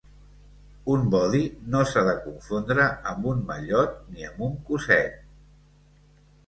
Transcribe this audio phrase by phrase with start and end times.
[0.93, 1.41] Un bodi
[1.75, 5.23] no s'ha de confondre amb un mallot ni amb un cosset.